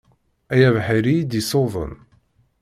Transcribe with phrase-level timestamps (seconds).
[0.53, 1.93] Ay abeḥri i d-isuḍen